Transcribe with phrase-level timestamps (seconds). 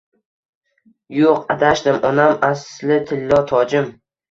[1.17, 3.97] Yuq adashdim onam asli tillo tojim